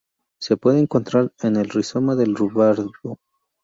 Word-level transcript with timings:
Se 0.39 0.57
puede 0.57 0.79
encontrar 0.79 1.31
en 1.43 1.57
el 1.57 1.69
rizoma 1.69 2.15
del 2.15 2.35
ruibarbo. 2.35 3.19